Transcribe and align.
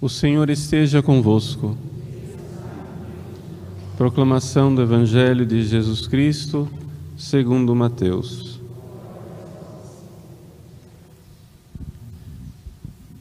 O 0.00 0.08
Senhor 0.08 0.48
esteja 0.48 1.02
convosco. 1.02 1.76
Proclamação 3.96 4.72
do 4.72 4.80
Evangelho 4.80 5.44
de 5.44 5.64
Jesus 5.64 6.06
Cristo, 6.06 6.68
segundo 7.16 7.74
Mateus. 7.74 8.60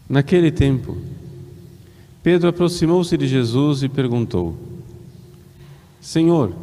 Naquele 0.07 0.51
tempo, 0.51 0.95
Pedro 2.21 2.49
aproximou-se 2.49 3.17
de 3.17 3.27
Jesus 3.27 3.81
e 3.81 3.89
perguntou: 3.89 4.55
Senhor, 5.99 6.53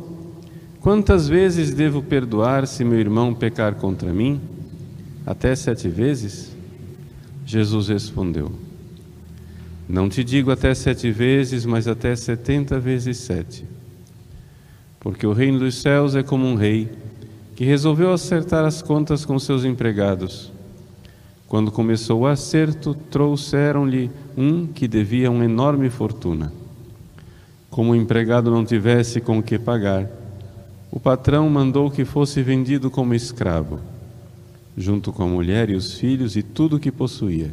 quantas 0.80 1.27
vezes 1.27 1.74
devo 1.74 2.00
perdoar 2.00 2.69
se 2.69 2.84
meu 2.84 3.00
irmão 3.00 3.34
pecar 3.34 3.74
contra 3.74 4.12
mim? 4.12 4.41
Até 5.27 5.56
sete 5.56 5.88
vezes? 5.88 6.55
Jesus 7.44 7.88
respondeu: 7.88 8.63
Não 9.88 10.08
te 10.08 10.24
digo 10.24 10.50
até 10.50 10.74
sete 10.74 11.10
vezes, 11.10 11.66
mas 11.66 11.86
até 11.86 12.16
setenta 12.16 12.80
vezes 12.80 13.18
sete. 13.18 13.64
Porque 14.98 15.26
o 15.26 15.32
reino 15.32 15.58
dos 15.58 15.82
céus 15.82 16.14
é 16.14 16.22
como 16.22 16.46
um 16.46 16.54
rei 16.54 16.90
que 17.54 17.64
resolveu 17.64 18.12
acertar 18.12 18.64
as 18.64 18.80
contas 18.80 19.24
com 19.24 19.38
seus 19.38 19.64
empregados. 19.64 20.50
Quando 21.46 21.70
começou 21.70 22.22
o 22.22 22.26
acerto, 22.26 22.94
trouxeram-lhe 23.10 24.10
um 24.36 24.66
que 24.66 24.88
devia 24.88 25.30
uma 25.30 25.44
enorme 25.44 25.90
fortuna. 25.90 26.52
Como 27.70 27.92
o 27.92 27.96
empregado 27.96 28.50
não 28.50 28.64
tivesse 28.64 29.20
com 29.20 29.38
o 29.38 29.42
que 29.42 29.58
pagar, 29.58 30.10
o 30.91 30.98
patrão 30.98 31.48
mandou 31.50 31.91
que 31.91 32.04
fosse 32.04 32.42
vendido 32.42 32.91
como 32.91 33.14
escravo, 33.14 33.80
junto 34.76 35.12
com 35.12 35.24
a 35.24 35.26
mulher 35.26 35.69
e 35.69 35.74
os 35.74 35.94
filhos 35.94 36.36
e 36.36 36.42
tudo 36.42 36.76
o 36.76 36.80
que 36.80 36.91
possuía, 36.91 37.52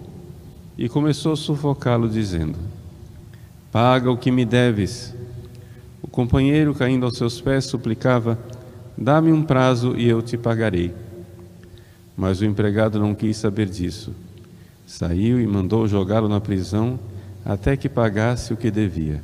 e 0.77 0.89
começou 0.89 1.33
a 1.33 1.37
sufocá-lo, 1.37 2.09
dizendo: 2.09 2.57
Paga 3.71 4.11
o 4.11 4.17
que 4.17 4.31
me 4.31 4.45
deves. 4.45 5.13
O 6.01 6.07
companheiro, 6.07 6.73
caindo 6.73 7.05
aos 7.05 7.17
seus 7.17 7.39
pés, 7.39 7.65
suplicava: 7.65 8.37
Dá-me 8.97 9.31
um 9.31 9.43
prazo 9.43 9.95
e 9.97 10.07
eu 10.07 10.21
te 10.21 10.37
pagarei. 10.37 10.93
Mas 12.17 12.41
o 12.41 12.45
empregado 12.45 12.99
não 12.99 13.15
quis 13.15 13.37
saber 13.37 13.67
disso. 13.67 14.13
Saiu 14.85 15.39
e 15.39 15.47
mandou 15.47 15.87
jogá-lo 15.87 16.27
na 16.27 16.41
prisão 16.41 16.99
até 17.45 17.77
que 17.77 17.87
pagasse 17.87 18.53
o 18.53 18.57
que 18.57 18.69
devia. 18.69 19.23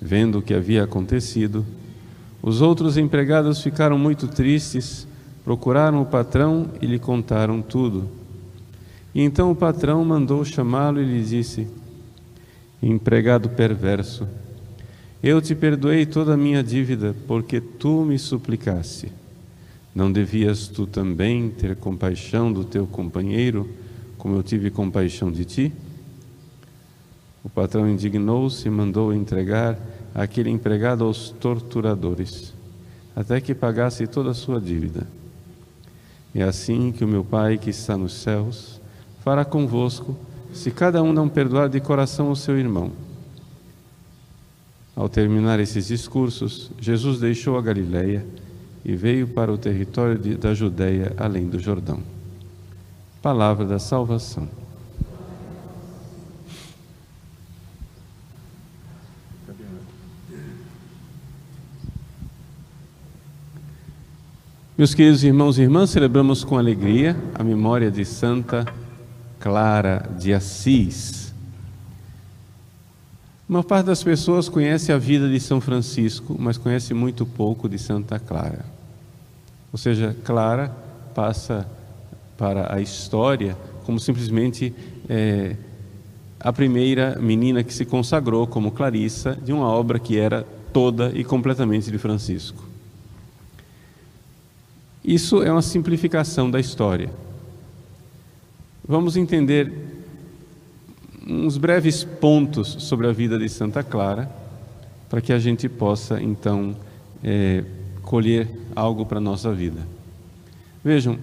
Vendo 0.00 0.38
o 0.38 0.42
que 0.42 0.54
havia 0.54 0.84
acontecido, 0.84 1.66
os 2.42 2.62
outros 2.62 2.96
empregados 2.96 3.60
ficaram 3.60 3.98
muito 3.98 4.26
tristes, 4.26 5.06
procuraram 5.44 6.00
o 6.00 6.06
patrão 6.06 6.70
e 6.80 6.86
lhe 6.86 6.98
contaram 6.98 7.60
tudo. 7.60 8.19
E 9.14 9.22
então 9.22 9.50
o 9.50 9.56
patrão 9.56 10.04
mandou 10.04 10.44
chamá-lo 10.44 11.00
e 11.00 11.04
lhe 11.04 11.24
disse: 11.24 11.66
Empregado 12.82 13.48
perverso, 13.48 14.26
eu 15.22 15.40
te 15.42 15.54
perdoei 15.54 16.06
toda 16.06 16.34
a 16.34 16.36
minha 16.36 16.62
dívida, 16.62 17.14
porque 17.26 17.60
tu 17.60 18.04
me 18.04 18.18
suplicaste. 18.18 19.12
Não 19.94 20.10
devias 20.10 20.68
tu 20.68 20.86
também 20.86 21.50
ter 21.50 21.76
compaixão 21.76 22.52
do 22.52 22.64
teu 22.64 22.86
companheiro, 22.86 23.68
como 24.16 24.36
eu 24.36 24.42
tive 24.42 24.70
compaixão 24.70 25.30
de 25.30 25.44
ti? 25.44 25.72
O 27.42 27.48
patrão 27.48 27.88
indignou-se 27.88 28.66
e 28.66 28.70
mandou 28.70 29.12
entregar 29.12 29.78
aquele 30.14 30.50
empregado 30.50 31.04
aos 31.04 31.30
torturadores, 31.30 32.54
até 33.14 33.40
que 33.40 33.54
pagasse 33.54 34.06
toda 34.06 34.30
a 34.30 34.34
sua 34.34 34.60
dívida. 34.60 35.06
É 36.34 36.42
assim 36.42 36.92
que 36.92 37.04
o 37.04 37.08
meu 37.08 37.24
Pai 37.24 37.58
que 37.58 37.70
está 37.70 37.96
nos 37.96 38.14
céus 38.14 38.79
fará 39.20 39.44
convosco, 39.44 40.16
se 40.52 40.70
cada 40.70 41.02
um 41.02 41.12
não 41.12 41.28
perdoar 41.28 41.68
de 41.68 41.80
coração 41.80 42.30
o 42.30 42.36
seu 42.36 42.58
irmão. 42.58 42.90
Ao 44.96 45.08
terminar 45.08 45.60
esses 45.60 45.86
discursos, 45.86 46.70
Jesus 46.80 47.20
deixou 47.20 47.56
a 47.56 47.62
Galiléia 47.62 48.26
e 48.84 48.94
veio 48.96 49.28
para 49.28 49.52
o 49.52 49.58
território 49.58 50.18
de, 50.18 50.34
da 50.34 50.52
Judéia, 50.52 51.14
além 51.16 51.46
do 51.48 51.58
Jordão. 51.58 52.00
Palavra 53.22 53.64
da 53.64 53.78
salvação. 53.78 54.48
Meus 64.76 64.94
queridos 64.94 65.22
irmãos 65.22 65.58
e 65.58 65.62
irmãs, 65.62 65.90
celebramos 65.90 66.42
com 66.42 66.56
alegria 66.56 67.14
a 67.34 67.44
memória 67.44 67.90
de 67.90 68.02
Santa 68.02 68.64
Clara 69.40 70.08
de 70.18 70.34
Assis. 70.34 71.34
Uma 73.48 73.64
parte 73.64 73.86
das 73.86 74.04
pessoas 74.04 74.48
conhece 74.48 74.92
a 74.92 74.98
vida 74.98 75.28
de 75.28 75.40
São 75.40 75.60
Francisco, 75.60 76.36
mas 76.38 76.56
conhece 76.56 76.94
muito 76.94 77.26
pouco 77.26 77.68
de 77.68 77.78
Santa 77.78 78.18
Clara. 78.18 78.64
Ou 79.72 79.78
seja, 79.78 80.16
Clara 80.22 80.70
passa 81.14 81.66
para 82.36 82.72
a 82.72 82.80
história 82.80 83.56
como 83.84 83.98
simplesmente 83.98 84.72
é, 85.08 85.56
a 86.38 86.52
primeira 86.52 87.18
menina 87.20 87.64
que 87.64 87.74
se 87.74 87.84
consagrou 87.84 88.46
como 88.46 88.70
Clarissa 88.70 89.36
de 89.42 89.52
uma 89.52 89.66
obra 89.66 89.98
que 89.98 90.18
era 90.18 90.46
toda 90.72 91.10
e 91.14 91.24
completamente 91.24 91.90
de 91.90 91.98
Francisco. 91.98 92.62
Isso 95.02 95.42
é 95.42 95.50
uma 95.50 95.62
simplificação 95.62 96.50
da 96.50 96.60
história. 96.60 97.10
Vamos 98.90 99.16
entender 99.16 99.72
uns 101.24 101.56
breves 101.56 102.02
pontos 102.02 102.74
sobre 102.80 103.06
a 103.06 103.12
vida 103.12 103.38
de 103.38 103.48
Santa 103.48 103.84
Clara, 103.84 104.28
para 105.08 105.20
que 105.20 105.32
a 105.32 105.38
gente 105.38 105.68
possa 105.68 106.20
então 106.20 106.74
é, 107.22 107.62
colher 108.02 108.48
algo 108.74 109.06
para 109.06 109.18
a 109.18 109.20
nossa 109.20 109.52
vida. 109.52 109.78
Vejam, 110.82 111.16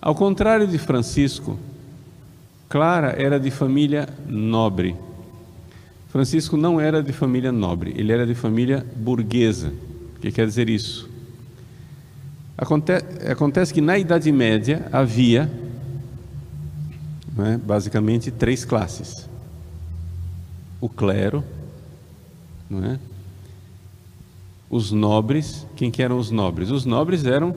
ao 0.00 0.14
contrário 0.14 0.68
de 0.68 0.78
Francisco, 0.78 1.58
Clara 2.68 3.20
era 3.20 3.40
de 3.40 3.50
família 3.50 4.08
nobre. 4.28 4.94
Francisco 6.10 6.56
não 6.56 6.80
era 6.80 7.02
de 7.02 7.12
família 7.12 7.50
nobre, 7.50 7.92
ele 7.96 8.12
era 8.12 8.24
de 8.24 8.36
família 8.36 8.86
burguesa. 8.94 9.72
O 10.16 10.20
que 10.20 10.30
quer 10.30 10.46
dizer 10.46 10.70
isso? 10.70 11.10
Acontece, 12.56 13.04
acontece 13.28 13.74
que 13.74 13.80
na 13.80 13.98
Idade 13.98 14.30
Média 14.30 14.86
havia, 14.92 15.50
né, 17.36 17.60
basicamente, 17.62 18.30
três 18.30 18.64
classes: 18.64 19.28
o 20.80 20.88
clero, 20.88 21.44
não 22.70 22.84
é? 22.84 22.98
os 24.70 24.90
nobres. 24.90 25.66
Quem 25.76 25.90
que 25.90 26.02
eram 26.02 26.18
os 26.18 26.30
nobres? 26.30 26.70
Os 26.70 26.84
nobres 26.84 27.24
eram 27.24 27.54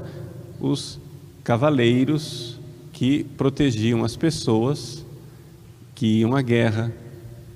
os 0.59 0.99
cavaleiros 1.43 2.59
que 2.93 3.23
protegiam 3.23 4.03
as 4.03 4.15
pessoas 4.15 5.05
que 5.95 6.19
iam 6.19 6.35
à 6.35 6.41
guerra, 6.41 6.93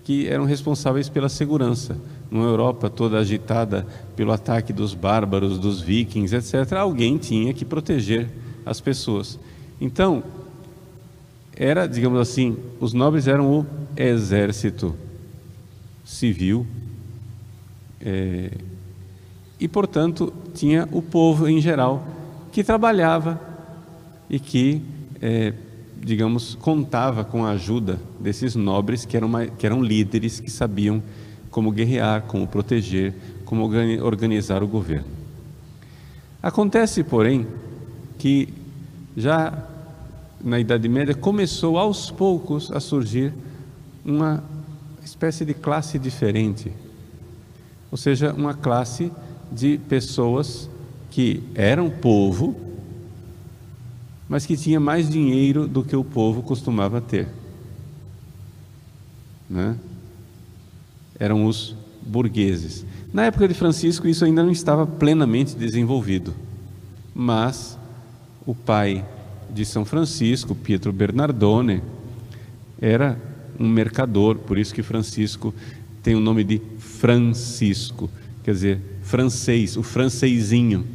que 0.03 0.27
eram 0.27 0.45
responsáveis 0.45 1.09
pela 1.09 1.29
segurança 1.29 1.95
numa 2.31 2.45
Europa 2.45 2.89
toda 2.89 3.19
agitada 3.19 3.85
pelo 4.15 4.31
ataque 4.31 4.71
dos 4.71 4.93
bárbaros, 4.93 5.59
dos 5.59 5.81
vikings, 5.81 6.33
etc., 6.33 6.73
alguém 6.77 7.17
tinha 7.17 7.53
que 7.53 7.65
proteger 7.65 8.29
as 8.65 8.79
pessoas. 8.79 9.37
Então, 9.79 10.23
era, 11.63 11.87
digamos 11.87 12.19
assim, 12.19 12.57
os 12.79 12.91
nobres 12.91 13.27
eram 13.27 13.59
o 13.59 13.65
exército 13.95 14.95
civil 16.03 16.65
é, 17.99 18.49
e, 19.59 19.67
portanto, 19.67 20.33
tinha 20.55 20.89
o 20.91 21.03
povo 21.03 21.47
em 21.47 21.61
geral 21.61 22.03
que 22.51 22.63
trabalhava 22.63 23.39
e 24.27 24.39
que, 24.39 24.81
é, 25.21 25.53
digamos, 25.99 26.55
contava 26.55 27.23
com 27.23 27.45
a 27.45 27.51
ajuda 27.51 27.99
desses 28.19 28.55
nobres 28.55 29.05
que 29.05 29.15
eram, 29.15 29.29
que 29.55 29.63
eram 29.63 29.83
líderes 29.83 30.39
que 30.39 30.49
sabiam 30.49 30.99
como 31.51 31.71
guerrear, 31.71 32.23
como 32.23 32.47
proteger, 32.47 33.13
como 33.45 33.69
organizar 34.01 34.63
o 34.63 34.67
governo. 34.67 35.05
Acontece, 36.41 37.03
porém, 37.03 37.45
que 38.17 38.49
já 39.15 39.67
na 40.43 40.59
Idade 40.59 40.87
Média 40.87 41.13
começou 41.13 41.77
aos 41.77 42.09
poucos 42.09 42.71
a 42.71 42.79
surgir 42.79 43.33
uma 44.03 44.43
espécie 45.03 45.45
de 45.45 45.53
classe 45.53 45.99
diferente, 45.99 46.71
ou 47.91 47.97
seja, 47.97 48.33
uma 48.33 48.53
classe 48.53 49.11
de 49.51 49.77
pessoas 49.89 50.69
que 51.09 51.43
eram 51.53 51.89
povo, 51.89 52.55
mas 54.29 54.45
que 54.45 54.55
tinha 54.55 54.79
mais 54.79 55.09
dinheiro 55.09 55.67
do 55.67 55.83
que 55.83 55.95
o 55.95 56.03
povo 56.03 56.41
costumava 56.41 57.01
ter. 57.01 57.27
Né? 59.49 59.75
Eram 61.19 61.45
os 61.45 61.75
burgueses. 62.01 62.85
Na 63.13 63.25
época 63.25 63.47
de 63.47 63.53
Francisco, 63.53 64.07
isso 64.07 64.23
ainda 64.23 64.41
não 64.41 64.51
estava 64.51 64.87
plenamente 64.87 65.55
desenvolvido, 65.55 66.33
mas 67.13 67.77
o 68.45 68.55
pai 68.55 69.05
de 69.53 69.65
São 69.65 69.85
Francisco, 69.85 70.55
Pietro 70.55 70.91
Bernardone, 70.91 71.81
era 72.79 73.19
um 73.59 73.67
mercador, 73.67 74.37
por 74.37 74.57
isso 74.57 74.73
que 74.73 74.81
Francisco 74.81 75.53
tem 76.01 76.15
o 76.15 76.19
nome 76.19 76.43
de 76.43 76.61
Francisco, 76.79 78.09
quer 78.43 78.53
dizer, 78.53 78.81
francês, 79.03 79.77
o 79.77 79.83
francesinho. 79.83 80.85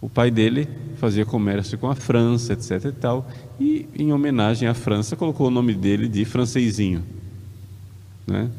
O 0.00 0.08
pai 0.08 0.30
dele 0.30 0.68
fazia 0.96 1.26
comércio 1.26 1.76
com 1.76 1.90
a 1.90 1.94
França, 1.94 2.54
etc 2.54 2.86
e 2.86 2.92
tal, 2.92 3.30
e 3.60 3.86
em 3.94 4.12
homenagem 4.12 4.68
à 4.68 4.74
França 4.74 5.16
colocou 5.16 5.48
o 5.48 5.50
nome 5.50 5.74
dele 5.74 6.08
de 6.08 6.24
francesinho, 6.24 7.02
né? 8.26 8.50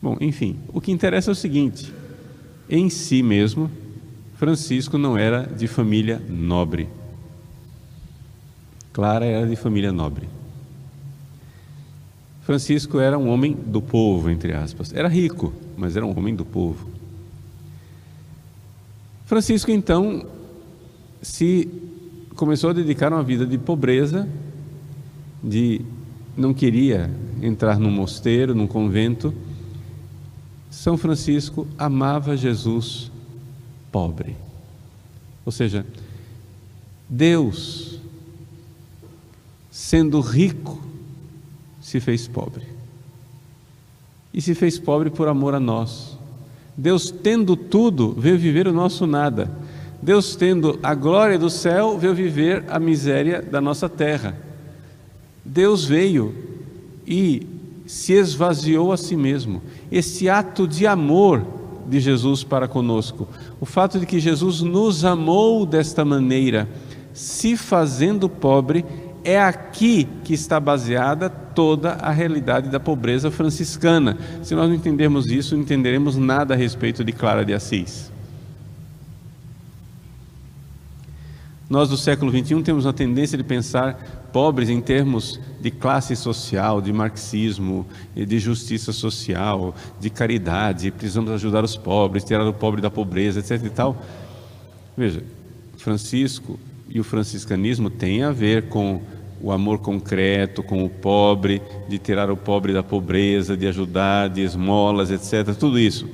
Bom, 0.00 0.16
enfim, 0.20 0.56
o 0.68 0.80
que 0.80 0.92
interessa 0.92 1.30
é 1.30 1.32
o 1.32 1.34
seguinte: 1.34 1.92
em 2.68 2.88
si 2.88 3.22
mesmo, 3.22 3.70
Francisco 4.38 4.96
não 4.96 5.18
era 5.18 5.42
de 5.42 5.66
família 5.66 6.22
nobre. 6.28 6.88
Clara 8.92 9.26
era 9.26 9.44
de 9.44 9.56
família 9.56 9.90
nobre. 9.90 10.28
Francisco 12.42 13.00
era 13.00 13.18
um 13.18 13.28
homem 13.30 13.52
do 13.52 13.82
povo, 13.82 14.30
entre 14.30 14.52
aspas. 14.52 14.92
Era 14.92 15.08
rico, 15.08 15.52
mas 15.76 15.96
era 15.96 16.06
um 16.06 16.16
homem 16.16 16.36
do 16.36 16.44
povo. 16.44 16.88
Francisco, 19.26 19.72
então, 19.72 20.24
se 21.20 21.68
começou 22.36 22.70
a 22.70 22.72
dedicar 22.72 23.12
uma 23.12 23.24
vida 23.24 23.44
de 23.44 23.58
pobreza, 23.58 24.28
de 25.42 25.80
não 26.36 26.54
queria 26.54 27.10
entrar 27.42 27.76
num 27.80 27.90
mosteiro, 27.90 28.54
num 28.54 28.68
convento. 28.68 29.34
São 30.70 30.96
Francisco 30.96 31.66
amava 31.76 32.36
Jesus 32.36 33.10
pobre. 33.90 34.36
Ou 35.44 35.52
seja, 35.52 35.84
Deus, 37.08 37.98
sendo 39.70 40.20
rico, 40.20 40.80
se 41.80 42.00
fez 42.00 42.28
pobre. 42.28 42.64
E 44.32 44.42
se 44.42 44.54
fez 44.54 44.78
pobre 44.78 45.10
por 45.10 45.26
amor 45.26 45.54
a 45.54 45.60
nós. 45.60 46.18
Deus, 46.76 47.10
tendo 47.10 47.56
tudo, 47.56 48.12
veio 48.12 48.38
viver 48.38 48.68
o 48.68 48.72
nosso 48.72 49.06
nada. 49.06 49.50
Deus, 50.00 50.36
tendo 50.36 50.78
a 50.82 50.94
glória 50.94 51.38
do 51.38 51.50
céu, 51.50 51.98
veio 51.98 52.14
viver 52.14 52.64
a 52.68 52.78
miséria 52.78 53.42
da 53.42 53.60
nossa 53.60 53.88
terra. 53.88 54.36
Deus 55.44 55.84
veio 55.84 56.34
e 57.06 57.46
se 57.86 58.12
esvaziou 58.12 58.92
a 58.92 58.96
si 58.96 59.16
mesmo. 59.16 59.62
Esse 59.90 60.28
ato 60.28 60.68
de 60.68 60.86
amor 60.86 61.57
de 61.88 62.00
Jesus 62.00 62.44
para 62.44 62.68
conosco, 62.68 63.28
o 63.60 63.66
fato 63.66 63.98
de 63.98 64.06
que 64.06 64.20
Jesus 64.20 64.60
nos 64.60 65.04
amou 65.04 65.64
desta 65.64 66.04
maneira, 66.04 66.68
se 67.12 67.56
fazendo 67.56 68.28
pobre, 68.28 68.84
é 69.24 69.40
aqui 69.40 70.06
que 70.24 70.34
está 70.34 70.60
baseada 70.60 71.28
toda 71.28 71.92
a 71.94 72.10
realidade 72.10 72.68
da 72.68 72.78
pobreza 72.78 73.30
franciscana. 73.30 74.16
Se 74.42 74.54
nós 74.54 74.68
não 74.68 74.74
entendermos 74.74 75.26
isso, 75.26 75.54
não 75.54 75.62
entenderemos 75.62 76.16
nada 76.16 76.54
a 76.54 76.56
respeito 76.56 77.02
de 77.02 77.12
Clara 77.12 77.44
de 77.44 77.52
Assis. 77.52 78.12
Nós 81.68 81.90
do 81.90 81.98
século 81.98 82.30
XXI 82.30 82.62
temos 82.62 82.86
a 82.86 82.92
tendência 82.94 83.36
de 83.36 83.44
pensar 83.44 84.28
pobres 84.32 84.70
em 84.70 84.80
termos 84.80 85.38
de 85.60 85.70
classe 85.70 86.16
social, 86.16 86.80
de 86.80 86.92
marxismo, 86.92 87.86
de 88.14 88.38
justiça 88.38 88.90
social, 88.90 89.74
de 90.00 90.08
caridade, 90.08 90.90
precisamos 90.90 91.30
ajudar 91.32 91.64
os 91.64 91.76
pobres, 91.76 92.24
tirar 92.24 92.46
o 92.46 92.54
pobre 92.54 92.80
da 92.80 92.90
pobreza, 92.90 93.40
etc. 93.40 93.66
e 93.66 93.70
tal. 93.70 93.96
Veja, 94.96 95.22
Francisco 95.76 96.58
e 96.88 96.98
o 97.00 97.04
franciscanismo 97.04 97.90
têm 97.90 98.22
a 98.22 98.32
ver 98.32 98.68
com 98.68 99.02
o 99.40 99.52
amor 99.52 99.78
concreto, 99.78 100.62
com 100.62 100.84
o 100.84 100.88
pobre, 100.88 101.60
de 101.86 101.98
tirar 101.98 102.30
o 102.30 102.36
pobre 102.36 102.72
da 102.72 102.82
pobreza, 102.82 103.56
de 103.56 103.66
ajudar, 103.66 104.28
de 104.28 104.40
esmolas, 104.40 105.10
etc. 105.10 105.54
Tudo 105.54 105.78
isso. 105.78 106.08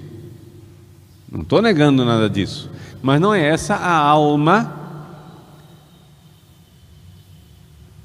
Não 1.31 1.43
estou 1.43 1.62
negando 1.62 2.05
nada 2.05 2.29
disso. 2.29 2.69
Mas 3.01 3.21
não 3.21 3.33
é 3.33 3.47
essa 3.47 3.77
a 3.77 3.97
alma 3.97 4.84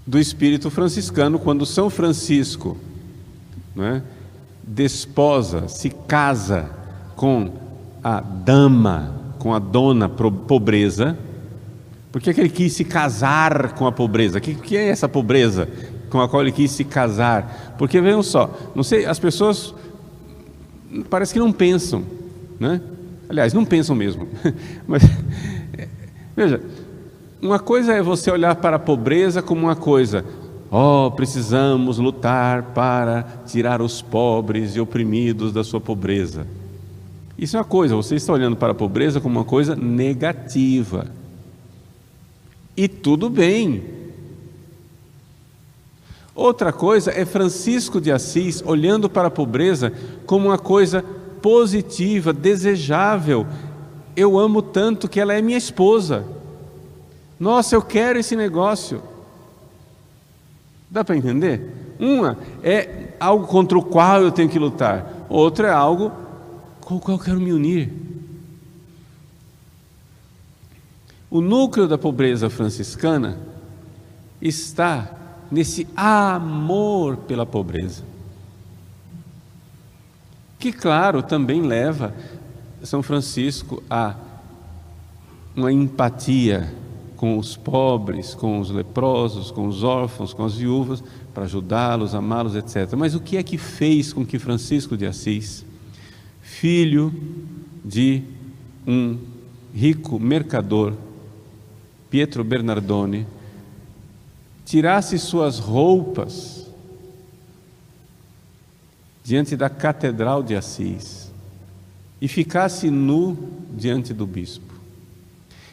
do 0.09 0.17
espírito 0.17 0.71
franciscano 0.71 1.37
quando 1.37 1.67
São 1.67 1.87
Francisco 1.87 2.75
é, 3.77 4.01
desposa, 4.63 5.67
se 5.67 5.91
casa 5.91 6.67
com 7.15 7.51
a 8.03 8.19
dama, 8.19 9.35
com 9.37 9.53
a 9.53 9.59
dona 9.59 10.09
pobreza. 10.09 11.15
Por 12.11 12.19
que, 12.19 12.31
ele 12.31 12.49
quis 12.49 12.73
se 12.73 12.83
casar 12.83 13.73
com 13.73 13.85
a 13.85 13.91
pobreza? 13.91 14.39
O 14.39 14.41
que, 14.41 14.55
que 14.55 14.75
é 14.75 14.87
essa 14.87 15.07
pobreza 15.07 15.69
com 16.09 16.19
a 16.19 16.27
qual 16.27 16.41
ele 16.41 16.51
quis 16.51 16.71
se 16.71 16.83
casar? 16.83 17.75
Porque 17.77 18.01
vejam 18.01 18.23
só, 18.23 18.51
não 18.73 18.81
sei, 18.81 19.05
as 19.05 19.19
pessoas 19.19 19.75
parece 21.07 21.33
que 21.33 21.39
não 21.39 21.51
pensam, 21.51 22.03
né? 22.59 22.81
Aliás, 23.29 23.53
não 23.53 23.63
pensam 23.63 23.95
mesmo. 23.95 24.27
Mas 24.87 25.03
veja, 26.35 26.59
uma 27.41 27.59
coisa 27.59 27.93
é 27.93 28.01
você 28.01 28.29
olhar 28.29 28.55
para 28.55 28.75
a 28.75 28.79
pobreza 28.79 29.41
como 29.41 29.61
uma 29.61 29.75
coisa, 29.75 30.25
oh, 30.69 31.09
precisamos 31.11 31.97
lutar 31.97 32.63
para 32.73 33.23
tirar 33.45 33.81
os 33.81 34.01
pobres 34.01 34.75
e 34.75 34.79
oprimidos 34.79 35.53
da 35.53 35.63
sua 35.63 35.79
pobreza. 35.79 36.45
Isso 37.37 37.55
é 37.55 37.59
uma 37.59 37.65
coisa, 37.65 37.95
você 37.95 38.15
está 38.15 38.33
olhando 38.33 38.57
para 38.57 38.73
a 38.73 38.75
pobreza 38.75 39.21
como 39.21 39.39
uma 39.39 39.45
coisa 39.45 39.75
negativa. 39.75 41.07
E 42.75 42.87
tudo 42.87 43.29
bem. 43.29 43.83
Outra 46.35 46.71
coisa 46.71 47.11
é 47.11 47.25
Francisco 47.25 47.99
de 47.99 48.11
Assis 48.11 48.61
olhando 48.65 49.09
para 49.09 49.29
a 49.29 49.31
pobreza 49.31 49.93
como 50.25 50.47
uma 50.47 50.57
coisa 50.57 51.03
positiva, 51.41 52.33
desejável. 52.33 53.47
Eu 54.15 54.37
amo 54.37 54.61
tanto 54.61 55.07
que 55.07 55.19
ela 55.19 55.33
é 55.33 55.41
minha 55.41 55.57
esposa. 55.57 56.25
Nossa, 57.39 57.75
eu 57.75 57.81
quero 57.81 58.19
esse 58.19 58.35
negócio. 58.35 59.01
Dá 60.89 61.03
para 61.03 61.15
entender? 61.15 61.95
Uma 61.99 62.37
é 62.63 63.13
algo 63.19 63.47
contra 63.47 63.77
o 63.77 63.83
qual 63.83 64.21
eu 64.21 64.31
tenho 64.31 64.49
que 64.49 64.57
lutar, 64.57 65.25
outra 65.29 65.67
é 65.67 65.71
algo 65.71 66.11
com 66.81 66.95
o 66.95 66.99
qual 66.99 67.17
eu 67.17 67.23
quero 67.23 67.39
me 67.39 67.53
unir. 67.53 67.91
O 71.29 71.41
núcleo 71.41 71.87
da 71.87 71.97
pobreza 71.97 72.49
franciscana 72.49 73.37
está 74.41 75.15
nesse 75.51 75.87
amor 75.95 77.17
pela 77.17 77.45
pobreza. 77.45 78.03
Que, 80.57 80.73
claro, 80.73 81.21
também 81.21 81.61
leva 81.61 82.15
São 82.83 83.03
Francisco 83.03 83.83
a 83.89 84.15
uma 85.55 85.71
empatia 85.71 86.73
com 87.19 87.37
os 87.37 87.57
pobres, 87.57 88.33
com 88.33 88.61
os 88.61 88.69
leprosos, 88.69 89.51
com 89.51 89.67
os 89.67 89.83
órfãos, 89.83 90.33
com 90.33 90.45
as 90.45 90.55
viúvas, 90.55 91.03
para 91.33 91.43
ajudá-los, 91.43 92.15
amá-los, 92.15 92.55
etc. 92.55 92.93
Mas 92.97 93.13
o 93.13 93.19
que 93.19 93.35
é 93.35 93.43
que 93.43 93.57
fez 93.57 94.13
com 94.13 94.25
que 94.25 94.39
Francisco 94.39 94.95
de 94.95 95.05
Assis, 95.05 95.65
filho 96.41 97.13
de 97.83 98.23
um 98.87 99.17
rico 99.75 100.17
mercador, 100.17 100.93
Pietro 102.09 102.41
Bernardone, 102.41 103.27
tirasse 104.63 105.19
suas 105.19 105.59
roupas 105.59 106.69
diante 109.25 109.57
da 109.57 109.69
Catedral 109.69 110.41
de 110.41 110.55
Assis 110.55 111.29
e 112.21 112.29
ficasse 112.29 112.89
nu 112.89 113.37
diante 113.75 114.13
do 114.13 114.25
bispo? 114.25 114.68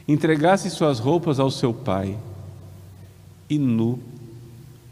Entregasse 0.06 0.70
suas 0.70 0.98
roupas 0.98 1.40
ao 1.40 1.50
seu 1.50 1.72
pai 1.72 2.16
e 3.48 3.58
nu 3.58 3.98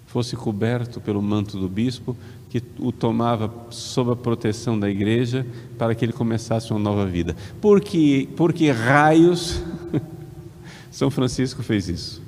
fosse 0.07 0.37
coberto 0.37 1.01
pelo 1.01 1.21
manto 1.21 1.59
do 1.59 1.69
bispo, 1.69 2.17
que 2.49 2.63
o 2.79 2.93
tomava 2.93 3.53
sob 3.71 4.13
a 4.13 4.17
proteção 4.17 4.79
da 4.79 4.89
igreja 4.89 5.45
para 5.77 5.95
que 5.95 6.05
ele 6.05 6.13
começasse 6.13 6.71
uma 6.71 6.79
nova 6.79 7.05
vida. 7.05 7.35
Por 7.61 7.81
que, 7.81 8.29
por 8.37 8.53
que 8.53 8.71
raios 8.71 9.61
São 10.91 11.11
Francisco 11.11 11.63
fez 11.63 11.89
isso? 11.89 12.25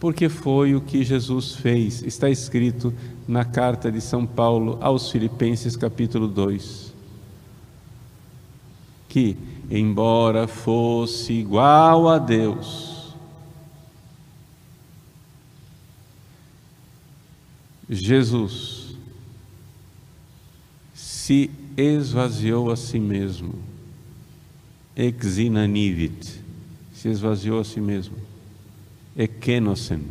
porque 0.00 0.28
foi 0.28 0.74
o 0.74 0.80
que 0.80 1.04
Jesus 1.04 1.56
fez. 1.56 2.02
Está 2.02 2.30
escrito 2.30 2.94
na 3.26 3.44
carta 3.44 3.90
de 3.90 4.00
São 4.00 4.24
Paulo 4.24 4.78
aos 4.80 5.10
Filipenses, 5.10 5.76
capítulo 5.76 6.28
2. 6.28 6.94
Que, 9.08 9.36
embora 9.70 10.46
fosse 10.46 11.32
igual 11.32 12.08
a 12.08 12.18
Deus, 12.18 13.14
Jesus 17.88 18.96
se 20.94 21.50
esvaziou 21.76 22.70
a 22.70 22.76
si 22.76 22.98
mesmo, 22.98 23.54
exinanivit, 24.96 26.42
se 26.92 27.08
esvaziou 27.08 27.60
a 27.60 27.64
si 27.64 27.80
mesmo. 27.80 28.16
Ekenosen, 29.16 30.02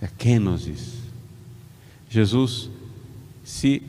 é 0.00 0.06
kenosis. 0.06 0.96
Jesus 2.08 2.70
se 3.44 3.82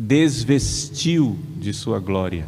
desvestiu 0.00 1.36
de 1.56 1.74
sua 1.74 1.98
glória. 1.98 2.46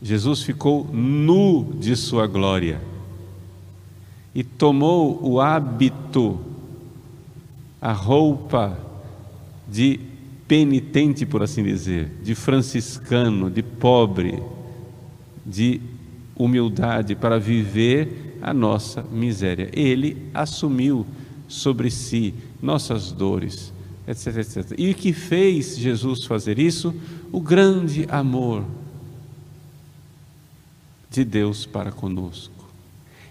Jesus 0.00 0.44
ficou 0.44 0.84
nu 0.92 1.74
de 1.80 1.96
sua 1.96 2.28
glória 2.28 2.80
e 4.32 4.44
tomou 4.44 5.18
o 5.20 5.40
hábito, 5.40 6.38
a 7.80 7.90
roupa 7.90 8.78
de 9.66 9.98
penitente, 10.46 11.26
por 11.26 11.42
assim 11.42 11.64
dizer, 11.64 12.08
de 12.22 12.36
franciscano, 12.36 13.50
de 13.50 13.62
pobre, 13.62 14.40
de 15.44 15.80
humildade 16.36 17.16
para 17.16 17.36
viver 17.36 18.38
a 18.40 18.54
nossa 18.54 19.02
miséria. 19.10 19.68
Ele 19.72 20.30
assumiu 20.32 21.04
sobre 21.48 21.90
si 21.90 22.32
nossas 22.62 23.10
dores, 23.10 23.72
etc, 24.08 24.36
etc. 24.38 24.74
E 24.78 24.90
o 24.90 24.94
que 24.94 25.12
fez 25.12 25.76
Jesus 25.76 26.24
fazer 26.24 26.58
isso? 26.58 26.94
O 27.30 27.40
grande 27.40 28.06
amor 28.10 28.64
de 31.10 31.24
Deus 31.24 31.66
para 31.66 31.92
conosco. 31.92 32.54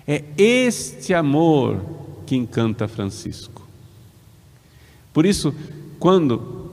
É 0.08 0.24
este 0.38 1.14
amor 1.14 1.84
que 2.26 2.36
encanta 2.36 2.88
Francisco. 2.88 3.68
Por 5.12 5.26
isso, 5.26 5.54
quando 6.00 6.72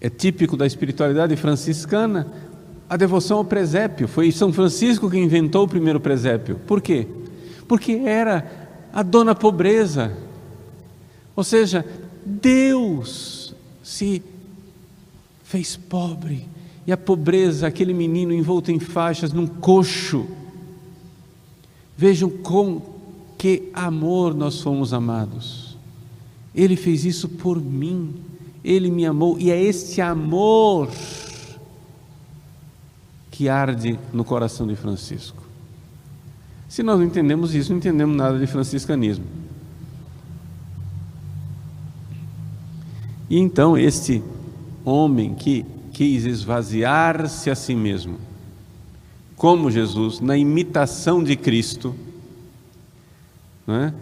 é 0.00 0.08
típico 0.08 0.56
da 0.56 0.66
espiritualidade 0.66 1.36
franciscana, 1.36 2.26
a 2.88 2.96
devoção 2.96 3.38
ao 3.38 3.44
presépio. 3.44 4.06
Foi 4.06 4.30
São 4.30 4.52
Francisco 4.52 5.10
que 5.10 5.18
inventou 5.18 5.64
o 5.64 5.68
primeiro 5.68 6.00
presépio. 6.00 6.56
Por 6.66 6.80
quê? 6.80 7.06
Porque 7.66 7.92
era 7.92 8.88
a 8.92 9.02
dona 9.02 9.34
pobreza. 9.34 10.16
Ou 11.34 11.44
seja, 11.44 11.84
Deus 12.26 13.54
se 13.82 14.20
fez 15.44 15.76
pobre. 15.76 16.48
E 16.84 16.92
a 16.92 16.96
pobreza, 16.96 17.66
aquele 17.66 17.94
menino 17.94 18.32
envolto 18.32 18.70
em 18.70 18.80
faixas, 18.80 19.32
num 19.32 19.46
coxo. 19.46 20.26
Vejam 21.96 22.28
com 22.28 22.82
que 23.38 23.70
amor 23.72 24.34
nós 24.34 24.60
fomos 24.60 24.92
amados. 24.92 25.76
Ele 26.54 26.76
fez 26.76 27.04
isso 27.04 27.28
por 27.28 27.60
mim. 27.60 28.14
Ele 28.64 28.90
me 28.90 29.06
amou. 29.06 29.38
E 29.38 29.50
é 29.50 29.62
este 29.62 30.00
amor 30.00 30.90
que 33.30 33.48
arde 33.48 33.98
no 34.12 34.24
coração 34.24 34.66
de 34.66 34.74
Francisco. 34.74 35.42
Se 36.68 36.82
nós 36.82 36.98
não 36.98 37.06
entendemos 37.06 37.54
isso, 37.54 37.70
não 37.70 37.78
entendemos 37.78 38.16
nada 38.16 38.38
de 38.38 38.46
franciscanismo. 38.46 39.24
E 43.28 43.38
então 43.38 43.76
este 43.76 44.22
homem 44.84 45.34
que 45.34 45.64
quis 45.92 46.24
esvaziar-se 46.24 47.50
a 47.50 47.54
si 47.54 47.74
mesmo, 47.74 48.18
como 49.34 49.70
Jesus, 49.70 50.20
na 50.20 50.36
imitação 50.36 51.22
de 51.22 51.36
Cristo, 51.36 51.94
não 53.66 53.74
é? 53.74 53.94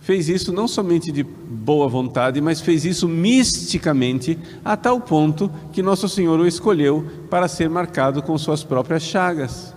fez 0.00 0.28
isso 0.28 0.52
não 0.52 0.66
somente 0.66 1.12
de 1.12 1.22
boa 1.22 1.86
vontade, 1.86 2.40
mas 2.40 2.60
fez 2.60 2.84
isso 2.84 3.06
misticamente, 3.06 4.36
a 4.64 4.76
tal 4.76 5.00
ponto 5.00 5.48
que 5.72 5.82
Nosso 5.82 6.08
Senhor 6.08 6.40
o 6.40 6.46
escolheu 6.46 7.08
para 7.30 7.46
ser 7.46 7.70
marcado 7.70 8.20
com 8.22 8.36
suas 8.36 8.64
próprias 8.64 9.02
chagas. 9.04 9.72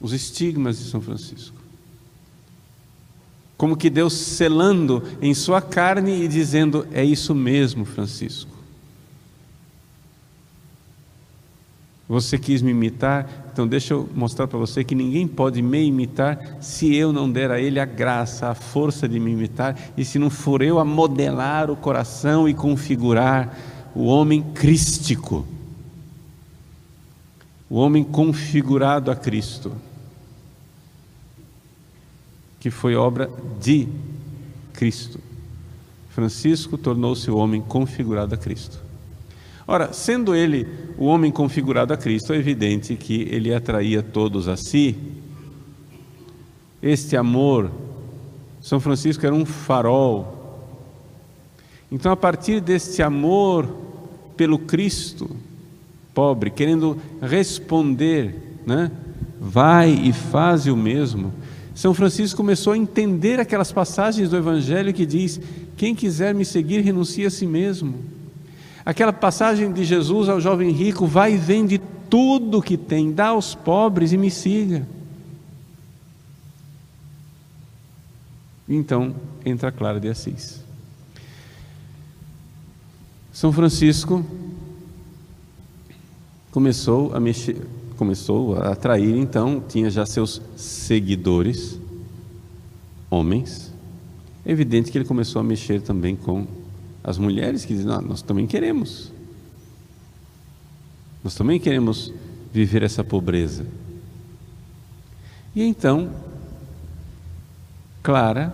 Os 0.00 0.12
estigmas 0.12 0.80
de 0.80 0.90
São 0.90 1.00
Francisco. 1.00 1.61
Como 3.62 3.76
que 3.76 3.88
Deus 3.88 4.14
selando 4.14 5.04
em 5.20 5.32
sua 5.32 5.62
carne 5.62 6.24
e 6.24 6.26
dizendo: 6.26 6.84
É 6.90 7.04
isso 7.04 7.32
mesmo, 7.32 7.84
Francisco. 7.84 8.50
Você 12.08 12.40
quis 12.40 12.60
me 12.60 12.72
imitar, 12.72 13.50
então 13.52 13.64
deixa 13.64 13.94
eu 13.94 14.10
mostrar 14.16 14.48
para 14.48 14.58
você 14.58 14.82
que 14.82 14.96
ninguém 14.96 15.28
pode 15.28 15.62
me 15.62 15.80
imitar 15.80 16.56
se 16.60 16.92
eu 16.92 17.12
não 17.12 17.30
der 17.30 17.52
a 17.52 17.60
ele 17.60 17.78
a 17.78 17.84
graça, 17.84 18.48
a 18.48 18.54
força 18.56 19.08
de 19.08 19.20
me 19.20 19.30
imitar, 19.30 19.78
e 19.96 20.04
se 20.04 20.18
não 20.18 20.28
for 20.28 20.60
eu 20.60 20.80
a 20.80 20.84
modelar 20.84 21.70
o 21.70 21.76
coração 21.76 22.48
e 22.48 22.54
configurar 22.54 23.56
o 23.94 24.06
homem 24.06 24.42
crístico, 24.42 25.46
o 27.70 27.76
homem 27.76 28.02
configurado 28.02 29.08
a 29.08 29.14
Cristo, 29.14 29.70
que 32.62 32.70
foi 32.70 32.94
obra 32.94 33.28
de 33.60 33.88
Cristo. 34.72 35.18
Francisco 36.10 36.78
tornou-se 36.78 37.28
o 37.28 37.36
homem 37.36 37.60
configurado 37.60 38.36
a 38.36 38.38
Cristo. 38.38 38.78
Ora, 39.66 39.92
sendo 39.92 40.32
ele 40.32 40.68
o 40.96 41.06
homem 41.06 41.32
configurado 41.32 41.92
a 41.92 41.96
Cristo, 41.96 42.32
é 42.32 42.36
evidente 42.36 42.94
que 42.94 43.22
ele 43.32 43.52
atraía 43.52 44.00
todos 44.00 44.46
a 44.46 44.56
si. 44.56 44.96
Este 46.80 47.16
amor, 47.16 47.68
São 48.60 48.78
Francisco 48.78 49.26
era 49.26 49.34
um 49.34 49.44
farol. 49.44 50.70
Então, 51.90 52.12
a 52.12 52.16
partir 52.16 52.60
deste 52.60 53.02
amor 53.02 53.76
pelo 54.36 54.56
Cristo, 54.56 55.28
pobre, 56.14 56.48
querendo 56.48 56.96
responder, 57.20 58.60
né? 58.64 58.88
vai 59.40 59.90
e 59.90 60.12
faz 60.12 60.68
o 60.68 60.76
mesmo. 60.76 61.32
São 61.74 61.94
Francisco 61.94 62.36
começou 62.36 62.74
a 62.74 62.78
entender 62.78 63.40
aquelas 63.40 63.72
passagens 63.72 64.28
do 64.28 64.36
Evangelho 64.36 64.92
que 64.92 65.06
diz: 65.06 65.40
quem 65.76 65.94
quiser 65.94 66.34
me 66.34 66.44
seguir, 66.44 66.80
renuncie 66.80 67.26
a 67.26 67.30
si 67.30 67.46
mesmo. 67.46 67.94
Aquela 68.84 69.12
passagem 69.12 69.72
de 69.72 69.84
Jesus 69.84 70.28
ao 70.28 70.40
jovem 70.40 70.70
rico: 70.70 71.06
vai 71.06 71.34
e 71.34 71.38
vende 71.38 71.80
tudo 72.10 72.60
que 72.60 72.76
tem, 72.76 73.12
dá 73.12 73.28
aos 73.28 73.54
pobres 73.54 74.12
e 74.12 74.18
me 74.18 74.30
siga. 74.30 74.86
Então 78.68 79.14
entra 79.44 79.72
Clara 79.72 79.98
de 79.98 80.08
Assis. 80.08 80.62
São 83.32 83.50
Francisco 83.50 84.24
começou 86.50 87.14
a 87.14 87.18
mexer, 87.18 87.56
começou 88.02 88.56
a 88.56 88.72
atrair, 88.72 89.16
então, 89.16 89.60
tinha 89.60 89.88
já 89.88 90.04
seus 90.04 90.42
seguidores, 90.56 91.78
homens. 93.08 93.72
É 94.44 94.50
evidente 94.50 94.90
que 94.90 94.98
ele 94.98 95.04
começou 95.04 95.38
a 95.38 95.44
mexer 95.44 95.80
também 95.80 96.16
com 96.16 96.44
as 97.04 97.16
mulheres 97.16 97.64
que 97.64 97.72
dizem: 97.72 97.86
Nós 97.86 98.20
também 98.20 98.44
queremos. 98.44 99.12
Nós 101.22 101.36
também 101.36 101.60
queremos 101.60 102.12
viver 102.52 102.82
essa 102.82 103.04
pobreza. 103.04 103.64
E 105.54 105.62
então, 105.62 106.10
Clara 108.02 108.52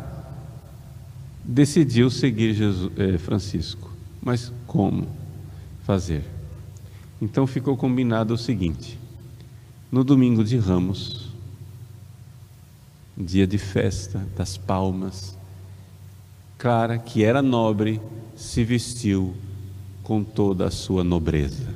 decidiu 1.43 2.11
seguir 2.11 2.52
Jesus, 2.52 2.93
eh, 2.99 3.17
Francisco. 3.17 3.90
Mas 4.21 4.52
como 4.67 5.09
fazer? 5.85 6.23
Então 7.19 7.47
ficou 7.47 7.78
combinado 7.78 8.35
o 8.35 8.38
seguinte: 8.38 9.08
no 9.90 10.04
domingo 10.04 10.45
de 10.45 10.59
Ramos, 10.59 11.28
dia 13.16 13.47
de 13.47 13.59
festa 13.59 14.26
das 14.37 14.57
palmas, 14.57 15.37
Clara, 16.59 16.99
que 16.99 17.25
era 17.25 17.40
nobre, 17.40 18.00
se 18.37 18.64
vestiu 18.64 19.35
com 20.02 20.23
toda 20.23 20.66
a 20.66 20.71
sua 20.71 21.04
nobreza. 21.04 21.75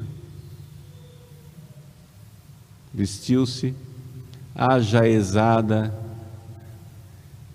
Vestiu-se 2.92 3.75
ajaezada 4.54 5.99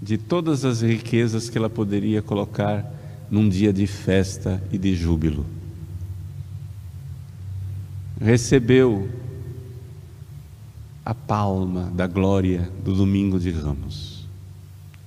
de 0.02 0.18
todas 0.18 0.64
as 0.66 0.82
riquezas 0.82 1.50
que 1.50 1.58
ela 1.58 1.70
poderia 1.70 2.22
colocar 2.22 2.86
num 3.30 3.48
dia 3.48 3.74
de 3.74 3.86
festa 3.86 4.62
e 4.72 4.78
de 4.78 4.96
júbilo. 4.96 5.46
Recebeu 8.20 9.10
a 11.08 11.16
palma 11.16 11.90
da 11.96 12.06
glória 12.06 12.70
do 12.84 12.94
domingo 12.94 13.40
de 13.40 13.50
Ramos. 13.50 14.28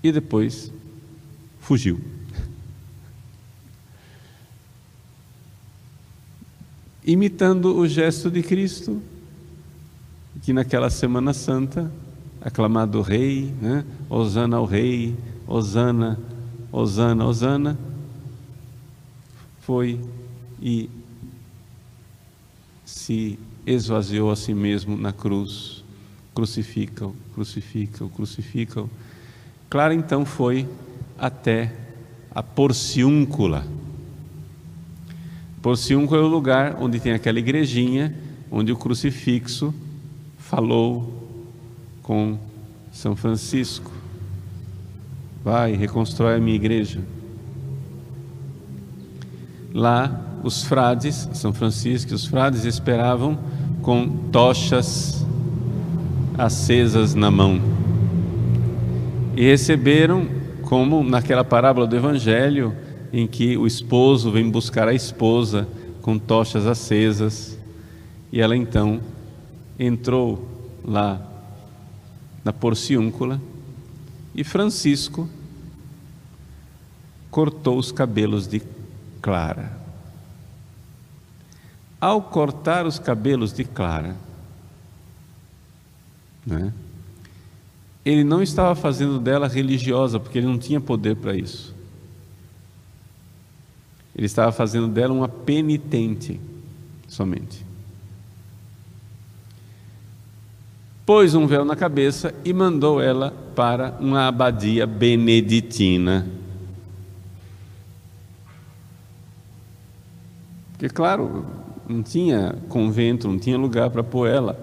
E 0.03 0.11
depois 0.11 0.73
fugiu. 1.59 2.01
Imitando 7.05 7.77
o 7.77 7.87
gesto 7.87 8.31
de 8.31 8.43
Cristo, 8.43 9.03
que 10.41 10.55
naquela 10.55 10.89
Semana 10.89 11.35
Santa, 11.35 11.93
aclamado 12.41 13.03
Rei, 13.03 13.55
né? 13.61 13.85
Osana 14.09 14.57
ao 14.57 14.65
Rei, 14.65 15.15
Osana, 15.47 16.19
Osana, 16.73 17.27
Osana, 17.27 17.79
foi 19.61 20.01
e 20.63 20.89
se 22.87 23.39
esvaziou 23.67 24.31
a 24.31 24.37
si 24.37 24.55
mesmo 24.55 24.97
na 24.97 25.13
cruz. 25.13 25.80
Crucificam, 26.41 27.13
crucificam, 27.35 28.09
crucificam. 28.09 28.91
Clara 29.69 29.93
então 29.93 30.25
foi 30.25 30.67
até 31.19 31.71
a 32.35 32.43
Porciúncula. 32.43 33.67
Porciúncula 35.61 36.19
é 36.19 36.25
o 36.25 36.29
lugar 36.29 36.79
onde 36.81 36.99
tem 36.99 37.13
aquela 37.13 37.39
igrejinha 37.39 38.17
onde 38.51 38.73
o 38.73 38.77
crucifixo 38.77 39.75
falou 40.39 41.29
com 42.03 42.39
São 42.91 43.15
Francisco. 43.15 43.93
Vai, 45.45 45.75
reconstrói 45.75 46.37
a 46.37 46.41
minha 46.41 46.57
igreja. 46.57 47.03
Lá, 49.75 50.25
os 50.43 50.63
frades, 50.63 51.29
São 51.35 51.53
Francisco 51.53 52.13
e 52.13 52.15
os 52.15 52.25
frades 52.25 52.65
esperavam 52.65 53.39
com 53.83 54.09
tochas 54.33 55.21
acesas 56.41 57.15
na 57.15 57.31
mão. 57.31 57.61
E 59.37 59.45
receberam, 59.45 60.27
como 60.63 61.05
naquela 61.05 61.45
parábola 61.45 61.87
do 61.87 61.95
Evangelho, 61.95 62.75
em 63.13 63.27
que 63.27 63.57
o 63.57 63.67
esposo 63.67 64.31
vem 64.31 64.51
buscar 64.51 64.89
a 64.89 64.95
esposa 64.95 65.69
com 66.01 66.19
tochas 66.19 66.67
acesas, 66.67 67.59
e 68.33 68.41
ela 68.41 68.57
então 68.57 69.01
entrou 69.79 70.49
lá 70.85 71.21
na 72.43 72.53
porciúncula 72.53 73.41
e 74.35 74.43
Francisco 74.43 75.29
cortou 77.31 77.79
os 77.79 77.93
cabelos 77.93 78.47
de 78.47 78.63
Clara. 79.21 79.79
Ao 82.01 82.23
cortar 82.23 82.87
os 82.87 82.99
cabelos 82.99 83.53
de 83.53 83.65
Clara, 83.65 84.17
né, 86.47 86.73
ele 88.05 88.25
não 88.25 88.43
estava 88.43 88.75
fazendo 88.75 89.19
dela 89.19 89.47
religiosa, 89.47 90.19
porque 90.19 90.39
ele 90.39 90.47
não 90.47 90.59
tinha 90.59 90.81
poder 90.81 91.17
para 91.17 91.37
isso. 91.37 91.75
Ele 94.17 94.27
estava 94.27 94.51
fazendo 94.53 94.89
dela 94.89 95.13
uma 95.13 95.29
penitente 95.29 96.41
somente. 97.07 97.65
Pôs 101.05 101.35
um 101.35 101.47
véu 101.47 101.65
na 101.65 101.75
cabeça 101.75 102.35
e 102.45 102.53
mandou 102.53 103.01
ela 103.01 103.33
para 103.55 103.97
uma 104.01 104.29
abadia 104.29 104.87
beneditina. 104.87 106.27
Porque, 110.73 110.89
claro, 110.89 111.45
não 111.89 112.03
tinha 112.03 112.55
convento, 112.69 113.29
não 113.29 113.39
tinha 113.39 113.59
lugar 113.59 113.91
para 113.91 114.03
pôr 114.03 114.29
ela. 114.29 114.59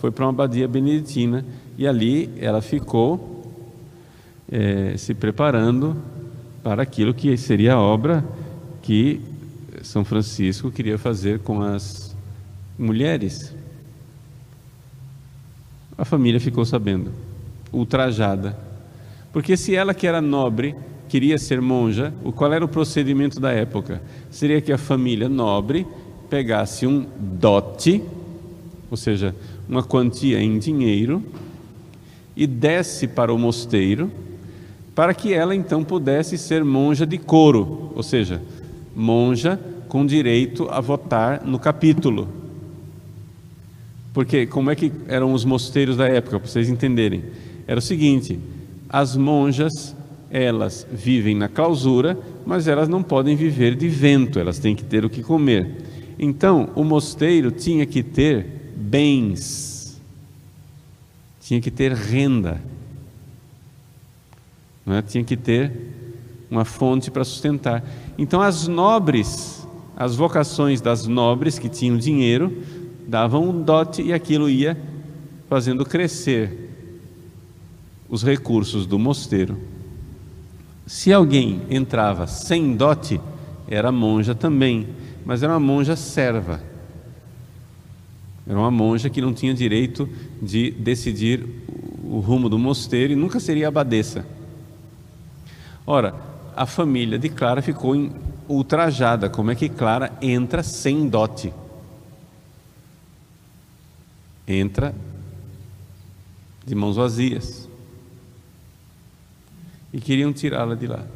Foi 0.00 0.10
para 0.10 0.24
uma 0.24 0.30
abadia 0.30 0.66
beneditina 0.66 1.44
e 1.76 1.86
ali 1.86 2.30
ela 2.38 2.62
ficou 2.62 3.44
é, 4.50 4.96
se 4.96 5.12
preparando 5.12 5.94
para 6.62 6.82
aquilo 6.82 7.12
que 7.12 7.36
seria 7.36 7.74
a 7.74 7.80
obra 7.80 8.24
que 8.82 9.20
São 9.82 10.04
Francisco 10.04 10.70
queria 10.70 10.96
fazer 10.96 11.40
com 11.40 11.60
as 11.60 12.16
mulheres. 12.78 13.54
A 15.98 16.04
família 16.04 16.40
ficou 16.40 16.64
sabendo, 16.64 17.12
ultrajada. 17.70 18.58
Porque 19.32 19.54
se 19.54 19.76
ela 19.76 19.92
que 19.92 20.06
era 20.06 20.22
nobre 20.22 20.74
queria 21.10 21.36
ser 21.36 21.60
monja, 21.60 22.12
o 22.24 22.32
qual 22.32 22.52
era 22.54 22.64
o 22.64 22.68
procedimento 22.68 23.38
da 23.38 23.52
época? 23.52 24.00
Seria 24.30 24.62
que 24.62 24.72
a 24.72 24.78
família 24.78 25.28
nobre 25.28 25.86
pegasse 26.30 26.86
um 26.86 27.06
dote, 27.18 28.02
ou 28.90 28.96
seja, 28.96 29.34
uma 29.70 29.84
quantia 29.84 30.42
em 30.42 30.58
dinheiro, 30.58 31.22
e 32.34 32.44
desse 32.44 33.06
para 33.06 33.32
o 33.32 33.38
mosteiro, 33.38 34.10
para 34.96 35.14
que 35.14 35.32
ela 35.32 35.54
então 35.54 35.84
pudesse 35.84 36.36
ser 36.36 36.64
monja 36.64 37.06
de 37.06 37.16
coro, 37.16 37.92
ou 37.94 38.02
seja, 38.02 38.42
monja 38.96 39.60
com 39.88 40.04
direito 40.04 40.68
a 40.68 40.80
votar 40.80 41.44
no 41.44 41.56
capítulo. 41.56 42.28
Porque 44.12 44.44
como 44.44 44.72
é 44.72 44.74
que 44.74 44.90
eram 45.06 45.32
os 45.32 45.44
mosteiros 45.44 45.96
da 45.96 46.08
época, 46.08 46.40
para 46.40 46.48
vocês 46.48 46.68
entenderem? 46.68 47.22
Era 47.64 47.78
o 47.78 47.82
seguinte: 47.82 48.40
as 48.88 49.16
monjas, 49.16 49.94
elas 50.32 50.84
vivem 50.92 51.36
na 51.36 51.48
clausura, 51.48 52.18
mas 52.44 52.66
elas 52.66 52.88
não 52.88 53.04
podem 53.04 53.36
viver 53.36 53.76
de 53.76 53.88
vento, 53.88 54.40
elas 54.40 54.58
têm 54.58 54.74
que 54.74 54.82
ter 54.84 55.04
o 55.04 55.10
que 55.10 55.22
comer. 55.22 55.76
Então, 56.18 56.70
o 56.74 56.82
mosteiro 56.82 57.52
tinha 57.52 57.86
que 57.86 58.02
ter 58.02 58.59
bens, 58.80 60.00
tinha 61.40 61.60
que 61.60 61.70
ter 61.70 61.92
renda, 61.92 62.60
é? 64.86 65.02
tinha 65.02 65.22
que 65.22 65.36
ter 65.36 65.72
uma 66.50 66.64
fonte 66.64 67.10
para 67.10 67.24
sustentar. 67.24 67.84
Então, 68.18 68.40
as 68.40 68.66
nobres, 68.66 69.66
as 69.96 70.16
vocações 70.16 70.80
das 70.80 71.06
nobres 71.06 71.58
que 71.58 71.68
tinham 71.68 71.96
dinheiro, 71.96 72.62
davam 73.06 73.48
um 73.50 73.62
dote 73.62 74.02
e 74.02 74.12
aquilo 74.12 74.48
ia 74.48 74.76
fazendo 75.48 75.84
crescer 75.84 76.70
os 78.08 78.22
recursos 78.22 78.86
do 78.86 78.98
mosteiro. 78.98 79.58
Se 80.86 81.12
alguém 81.12 81.62
entrava 81.70 82.26
sem 82.26 82.74
dote, 82.74 83.20
era 83.68 83.92
monja 83.92 84.34
também, 84.34 84.88
mas 85.24 85.42
era 85.42 85.52
uma 85.52 85.60
monja 85.60 85.94
serva. 85.94 86.69
Era 88.46 88.58
uma 88.58 88.70
monja 88.70 89.10
que 89.10 89.20
não 89.20 89.32
tinha 89.32 89.54
direito 89.54 90.08
de 90.40 90.70
decidir 90.70 91.46
o 92.02 92.18
rumo 92.18 92.48
do 92.48 92.58
mosteiro 92.58 93.12
e 93.12 93.16
nunca 93.16 93.38
seria 93.38 93.68
abadesa. 93.68 94.26
Ora, 95.86 96.14
a 96.56 96.66
família 96.66 97.18
de 97.18 97.28
Clara 97.28 97.62
ficou 97.62 97.94
ultrajada. 98.48 99.30
Como 99.30 99.50
é 99.50 99.54
que 99.54 99.68
Clara 99.68 100.12
entra 100.20 100.62
sem 100.62 101.08
dote? 101.08 101.52
Entra 104.46 104.94
de 106.66 106.74
mãos 106.74 106.96
vazias. 106.96 107.68
E 109.92 110.00
queriam 110.00 110.32
tirá-la 110.32 110.74
de 110.74 110.86
lá. 110.86 111.06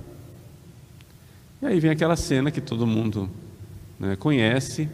E 1.62 1.66
aí 1.66 1.80
vem 1.80 1.90
aquela 1.90 2.16
cena 2.16 2.50
que 2.50 2.60
todo 2.60 2.86
mundo 2.86 3.28
né, 3.98 4.16
conhece, 4.16 4.88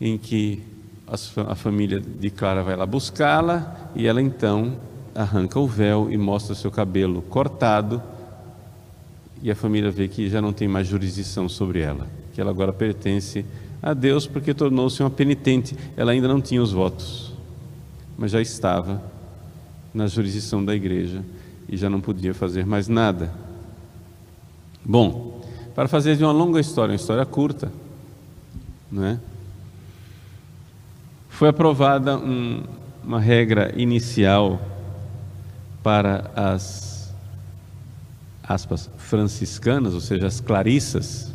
em 0.00 0.16
que 0.16 0.62
a 1.06 1.54
família 1.54 2.00
de 2.00 2.30
Clara 2.30 2.62
vai 2.62 2.74
lá 2.74 2.84
buscá-la 2.84 3.90
e 3.94 4.06
ela 4.06 4.20
então 4.20 4.76
arranca 5.14 5.58
o 5.58 5.66
véu 5.66 6.10
e 6.10 6.18
mostra 6.18 6.54
seu 6.54 6.70
cabelo 6.70 7.22
cortado 7.22 8.02
e 9.42 9.50
a 9.50 9.54
família 9.54 9.90
vê 9.90 10.08
que 10.08 10.28
já 10.28 10.42
não 10.42 10.52
tem 10.52 10.66
mais 10.66 10.88
jurisdição 10.88 11.48
sobre 11.48 11.80
ela, 11.80 12.06
que 12.34 12.40
ela 12.40 12.50
agora 12.50 12.72
pertence 12.72 13.44
a 13.82 13.94
Deus 13.94 14.26
porque 14.26 14.52
tornou-se 14.52 15.00
uma 15.02 15.10
penitente. 15.10 15.76
Ela 15.96 16.12
ainda 16.12 16.26
não 16.26 16.40
tinha 16.40 16.60
os 16.60 16.72
votos, 16.72 17.32
mas 18.18 18.32
já 18.32 18.40
estava 18.40 19.00
na 19.94 20.06
jurisdição 20.06 20.64
da 20.64 20.74
igreja 20.74 21.22
e 21.68 21.76
já 21.76 21.88
não 21.88 22.00
podia 22.00 22.34
fazer 22.34 22.66
mais 22.66 22.88
nada. 22.88 23.32
Bom, 24.84 25.40
para 25.74 25.86
fazer 25.86 26.16
de 26.16 26.24
uma 26.24 26.32
longa 26.32 26.58
história, 26.58 26.92
uma 26.92 26.96
história 26.96 27.24
curta, 27.24 27.70
não 28.90 29.04
é? 29.04 29.20
Foi 31.36 31.48
aprovada 31.50 32.16
um, 32.16 32.62
uma 33.04 33.20
regra 33.20 33.70
inicial 33.76 34.58
para 35.82 36.30
as 36.34 37.14
aspas 38.42 38.88
franciscanas, 38.96 39.92
ou 39.92 40.00
seja, 40.00 40.28
as 40.28 40.40
clarissas. 40.40 41.34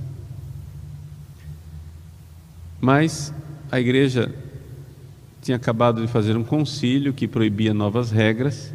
Mas 2.79 3.31
a 3.71 3.79
igreja 3.79 4.33
tinha 5.39 5.57
acabado 5.57 6.01
de 6.01 6.07
fazer 6.07 6.35
um 6.35 6.43
concílio 6.43 7.13
que 7.13 7.27
proibia 7.27 7.71
novas 7.71 8.09
regras, 8.09 8.73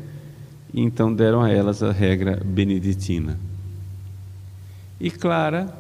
e 0.73 0.81
então 0.81 1.13
deram 1.13 1.43
a 1.43 1.51
elas 1.51 1.83
a 1.83 1.91
regra 1.91 2.41
beneditina. 2.45 3.37
E 5.01 5.11
Clara 5.11 5.75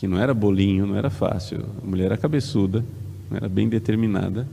que 0.00 0.08
não 0.08 0.18
era 0.18 0.32
bolinho, 0.32 0.86
não 0.86 0.96
era 0.96 1.10
fácil. 1.10 1.66
A 1.82 1.86
mulher 1.86 2.06
era 2.06 2.16
cabeçuda, 2.16 2.82
era 3.32 3.48
bem 3.48 3.68
determinada. 3.68 4.46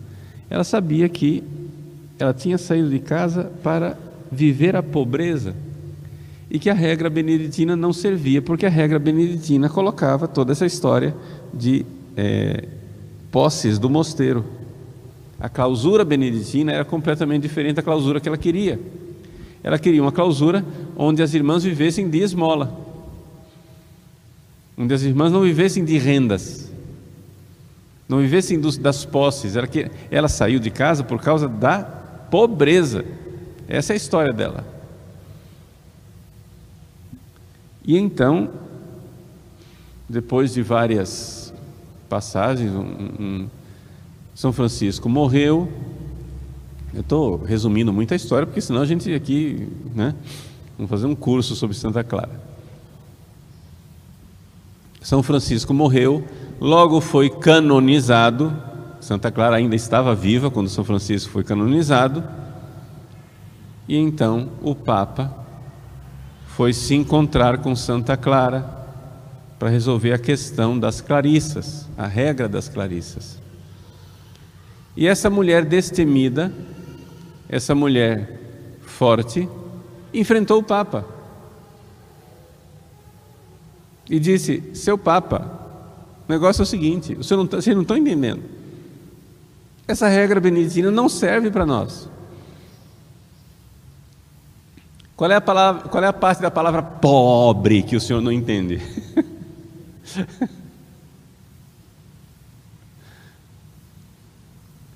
ela 0.50 0.64
sabia 0.64 1.10
que 1.10 1.44
ela 2.20 2.34
tinha 2.34 2.58
saído 2.58 2.90
de 2.90 3.00
casa 3.00 3.52
para 3.64 3.98
viver 4.32 4.76
a 4.76 4.84
pobreza 4.84 5.56
e 6.50 6.58
que 6.58 6.70
a 6.70 6.74
regra 6.74 7.10
beneditina 7.10 7.76
não 7.76 7.92
servia, 7.92 8.42
porque 8.42 8.66
a 8.66 8.70
regra 8.70 8.98
beneditina 8.98 9.70
colocava 9.70 10.28
toda 10.28 10.52
essa 10.52 10.66
história 10.66 11.14
de 11.54 11.86
é, 12.16 12.66
posses 13.32 13.78
do 13.78 13.90
mosteiro. 13.90 14.46
A 15.40 15.50
clausura 15.50 16.06
beneditina 16.06 16.72
era 16.72 16.86
completamente 16.86 17.44
diferente 17.44 17.76
da 17.76 17.84
clausura 17.84 18.20
que 18.20 18.28
ela 18.28 18.38
queria. 18.38 18.80
Ela 19.62 19.78
queria 19.78 20.02
uma 20.02 20.12
clausura 20.12 20.66
onde 20.96 21.22
as 21.22 21.34
irmãs 21.34 21.64
vivessem 21.64 22.10
de 22.10 22.20
esmola, 22.20 22.80
onde 24.78 24.94
as 24.94 25.04
irmãs 25.04 25.32
não 25.32 25.42
vivessem 25.42 25.84
de 25.84 25.98
rendas, 25.98 26.67
não 28.08 28.20
vivessem 28.20 28.60
das 28.60 29.04
posses. 29.06 29.56
Ela, 29.56 29.68
que, 29.68 29.90
ela 30.10 30.28
saiu 30.28 30.60
de 30.60 30.72
casa 30.72 31.04
por 31.04 31.22
causa 31.22 31.48
da 31.48 31.80
pobreza. 32.32 33.04
Essa 33.68 33.94
é 33.94 33.96
a 33.96 33.98
história 33.98 34.32
dela. 34.32 34.66
E 37.86 37.98
então, 37.98 38.50
depois 40.08 40.54
de 40.54 40.62
várias 40.62 41.54
passagens, 42.10 42.72
um, 42.72 42.82
um, 43.20 43.50
São 44.34 44.54
Francisco 44.54 45.10
morreu. 45.10 45.72
Eu 46.94 47.02
estou 47.02 47.38
resumindo 47.44 47.92
muito 47.92 48.14
a 48.14 48.16
história, 48.16 48.46
porque 48.46 48.62
senão 48.62 48.82
a 48.82 48.86
gente 48.86 49.14
aqui, 49.14 49.68
né, 49.94 50.16
vamos 50.78 50.90
fazer 50.90 51.06
um 51.06 51.16
curso 51.16 51.56
sobre 51.56 51.76
Santa 51.76 52.04
Clara. 52.04 52.48
São 55.02 55.22
Francisco 55.22 55.74
morreu, 55.74 56.26
logo 56.60 57.02
foi 57.02 57.30
canonizado. 57.30 58.56
Santa 59.00 59.32
Clara 59.32 59.56
ainda 59.58 59.76
estava 59.76 60.16
viva 60.16 60.50
quando 60.50 60.70
São 60.70 60.84
Francisco 60.84 61.32
foi 61.32 61.44
canonizado. 61.44 62.24
E 63.88 63.96
então 63.96 64.50
o 64.62 64.76
Papa 64.76 65.34
foi 66.48 66.74
se 66.74 66.96
encontrar 66.96 67.60
com 67.60 67.76
Santa 67.76 68.18
Clara 68.18 68.78
para 69.58 69.70
resolver 69.70 70.14
a 70.14 70.18
questão 70.18 70.78
das 70.78 71.02
clarissas, 71.02 71.88
a 71.98 72.06
regra 72.06 72.48
das 72.48 72.68
clarissas. 72.68 73.42
E 74.96 75.08
essa 75.08 75.30
mulher 75.30 75.64
destemida, 75.64 76.52
essa 77.48 77.74
mulher 77.74 78.40
forte, 78.82 79.48
enfrentou 80.14 80.60
o 80.60 80.64
Papa 80.64 81.06
e 84.10 84.20
disse: 84.20 84.64
Seu 84.74 84.98
Papa, 84.98 85.67
o 86.28 86.32
negócio 86.32 86.62
é 86.62 86.64
o 86.64 86.66
seguinte, 86.66 87.16
vocês 87.16 87.38
não, 87.38 87.46
tá, 87.48 87.58
vocês 87.58 87.76
não 87.76 87.84
estão 87.84 87.96
entendendo. 87.98 88.44
Essa 89.88 90.08
regra 90.08 90.40
beneditina 90.40 90.92
não 90.92 91.08
serve 91.08 91.50
para 91.50 91.66
nós. 91.66 92.10
Qual 95.16 95.32
é, 95.32 95.36
a 95.36 95.42
palavra, 95.42 95.88
qual 95.90 96.04
é 96.04 96.08
a 96.08 96.14
parte 96.14 96.42
da 96.42 96.52
palavra 96.52 96.84
pobre 96.84 97.82
que 97.82 97.96
o 97.96 98.02
senhor 98.02 98.22
não 98.22 98.32
entende? 98.32 98.82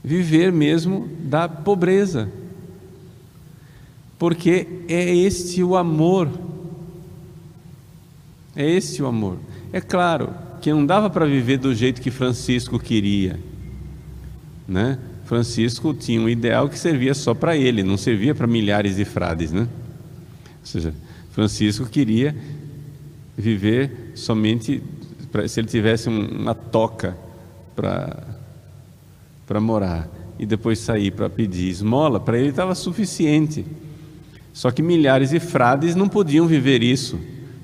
Viver 0.04 0.52
mesmo 0.52 1.08
da 1.22 1.48
pobreza. 1.48 2.32
Porque 4.20 4.84
é 4.88 5.16
este 5.16 5.64
o 5.64 5.76
amor 5.76 6.30
é 8.56 8.70
esse 8.70 9.02
o 9.02 9.08
amor. 9.08 9.38
É 9.72 9.80
claro 9.80 10.34
que 10.62 10.72
não 10.72 10.86
dava 10.86 11.10
para 11.10 11.26
viver 11.26 11.58
do 11.58 11.74
jeito 11.74 12.02
que 12.02 12.12
Francisco 12.12 12.80
queria, 12.80 13.40
né? 14.68 14.98
Francisco 15.26 15.94
tinha 15.94 16.22
um 16.22 16.30
ideal 16.30 16.70
que 16.70 16.78
servia 16.78 17.14
só 17.14 17.34
para 17.34 17.58
ele, 17.58 17.84
não 17.84 17.98
servia 17.98 18.36
para 18.36 18.46
milhares 18.46 18.96
de 18.98 19.06
frades, 19.06 19.52
né? 19.52 19.62
Ou 19.62 20.66
seja, 20.66 20.94
Francisco 21.32 21.86
queria 21.86 22.36
viver 23.38 24.12
somente 24.14 24.84
pra, 25.32 25.48
se 25.48 25.60
ele 25.60 25.68
tivesse 25.68 26.10
uma 26.10 26.54
toca 26.54 27.18
para 27.76 28.32
para 29.48 29.60
morar 29.60 30.10
e 30.40 30.46
depois 30.46 30.80
sair 30.80 31.12
para 31.12 31.30
pedir 31.30 31.68
esmola, 31.68 32.22
para 32.22 32.38
ele 32.38 32.50
estava 32.50 32.74
suficiente. 32.74 33.66
Só 34.54 34.72
que 34.72 34.82
milhares 34.82 35.32
de 35.32 35.42
frades 35.42 35.94
não 35.94 36.08
podiam 36.08 36.48
viver 36.48 36.82
isso 36.82 37.20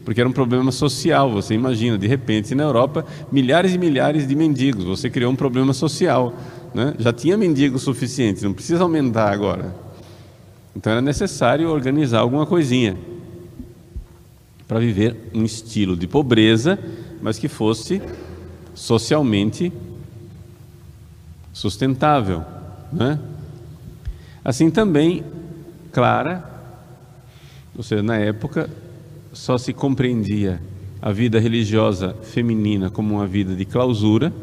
porque 0.08 0.22
era 0.22 0.30
um 0.30 0.32
problema 0.32 0.72
social. 0.72 1.30
Você 1.34 1.54
imagina, 1.54 1.98
de 1.98 2.08
repente, 2.08 2.56
na 2.56 2.63
Europa, 2.63 3.06
milhares 3.30 3.74
e 3.74 3.78
milhares 3.78 4.26
de 4.26 4.38
mendigos. 4.38 4.86
Você 4.86 5.10
criou 5.10 5.30
um 5.30 5.36
problema 5.36 5.74
social. 5.74 6.34
Né? 6.74 6.96
Já 6.98 7.12
tinha 7.12 7.36
mendigos 7.36 7.82
suficientes, 7.82 8.41
não 8.41 8.54
precisa 8.54 8.84
aumentar 8.84 9.34
agora. 9.34 9.76
Então 10.74 10.93
era 10.93 11.02
necessário 11.02 11.70
organizar 11.70 12.20
alguma 12.20 12.46
coisinha 12.46 12.98
para 14.65 14.80
viver 14.80 15.30
um 15.36 15.43
estilo 15.43 15.93
de 15.93 16.08
pobreza, 16.08 16.80
mas 17.22 17.38
que 17.38 17.50
fosse 17.50 18.02
socialmente 18.74 19.74
sustentável. 21.52 22.46
Né? 22.93 23.20
Assim 24.41 24.72
também, 24.72 25.26
Clara, 25.91 26.50
ou 27.76 27.84
seja, 27.84 28.02
na 28.02 28.15
época, 28.15 28.70
só 29.38 29.58
se 29.58 29.71
compreendia 29.71 30.60
a 31.00 31.12
vida 31.12 31.39
religiosa 31.39 32.15
feminina 32.23 32.89
como 32.89 33.13
uma 33.13 33.28
vida 33.28 33.56
de 33.56 33.65
clausura, 33.65 34.34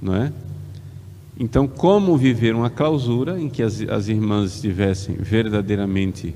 não 0.00 0.14
é? 0.16 0.32
Então, 1.38 1.68
como 1.68 2.16
viver 2.16 2.54
uma 2.54 2.70
clausura 2.70 3.38
em 3.38 3.48
que 3.50 3.62
as, 3.62 3.82
as 3.82 4.08
irmãs 4.08 4.54
estivessem 4.54 5.16
verdadeiramente 5.16 6.34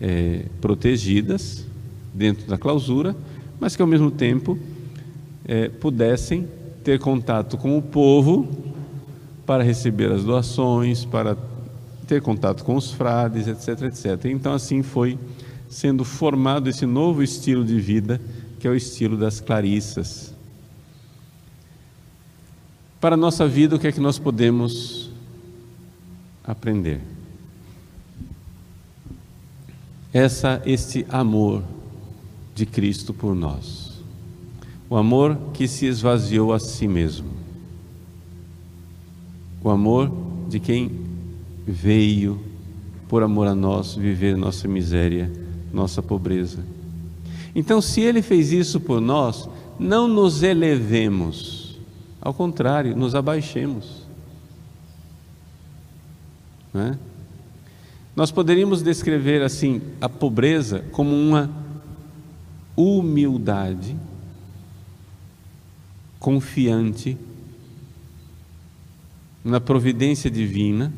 é, 0.00 0.46
protegidas 0.62 1.66
dentro 2.14 2.46
da 2.48 2.56
clausura, 2.56 3.14
mas 3.60 3.76
que 3.76 3.82
ao 3.82 3.88
mesmo 3.88 4.10
tempo 4.10 4.58
é, 5.44 5.68
pudessem 5.68 6.48
ter 6.82 6.98
contato 6.98 7.58
com 7.58 7.76
o 7.76 7.82
povo 7.82 8.48
para 9.44 9.62
receber 9.62 10.10
as 10.10 10.24
doações, 10.24 11.04
para 11.04 11.36
ter 12.06 12.22
contato 12.22 12.64
com 12.64 12.74
os 12.74 12.90
frades, 12.90 13.46
etc, 13.46 13.82
etc. 13.82 14.24
Então, 14.24 14.54
assim 14.54 14.82
foi 14.82 15.18
sendo 15.70 16.04
formado 16.04 16.68
esse 16.68 16.84
novo 16.84 17.22
estilo 17.22 17.64
de 17.64 17.80
vida, 17.80 18.20
que 18.58 18.66
é 18.66 18.70
o 18.70 18.74
estilo 18.74 19.16
das 19.16 19.40
clarissas. 19.40 20.34
Para 23.00 23.14
a 23.14 23.16
nossa 23.16 23.46
vida, 23.46 23.76
o 23.76 23.78
que 23.78 23.86
é 23.86 23.92
que 23.92 24.00
nós 24.00 24.18
podemos 24.18 25.10
aprender? 26.44 27.00
Essa, 30.12 30.60
este 30.66 31.06
amor 31.08 31.62
de 32.52 32.66
Cristo 32.66 33.14
por 33.14 33.34
nós. 33.36 34.02
O 34.90 34.96
amor 34.96 35.38
que 35.54 35.68
se 35.68 35.86
esvaziou 35.86 36.52
a 36.52 36.58
si 36.58 36.88
mesmo. 36.88 37.30
O 39.62 39.70
amor 39.70 40.12
de 40.48 40.58
quem 40.58 40.90
veio 41.64 42.42
por 43.08 43.22
amor 43.22 43.46
a 43.46 43.54
nós 43.54 43.94
viver 43.94 44.36
nossa 44.36 44.66
miséria 44.66 45.30
nossa 45.72 46.02
pobreza. 46.02 46.58
Então, 47.54 47.80
se 47.80 48.00
Ele 48.00 48.22
fez 48.22 48.52
isso 48.52 48.80
por 48.80 49.00
nós, 49.00 49.48
não 49.78 50.06
nos 50.06 50.42
elevemos, 50.42 51.78
ao 52.20 52.34
contrário, 52.34 52.96
nos 52.96 53.14
abaixemos. 53.14 54.06
É? 56.74 56.96
Nós 58.14 58.30
poderíamos 58.30 58.82
descrever 58.82 59.42
assim 59.42 59.80
a 60.00 60.08
pobreza 60.08 60.84
como 60.92 61.14
uma 61.14 61.50
humildade 62.76 63.96
confiante 66.18 67.16
na 69.42 69.58
providência 69.60 70.30
divina 70.30 70.92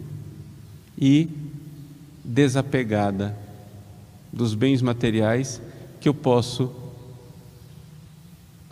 e 0.99 1.29
desapegada 2.25 3.37
dos 4.33 4.55
bens 4.55 4.81
materiais 4.81 5.61
que 6.01 6.09
eu 6.09 6.15
posso 6.15 6.73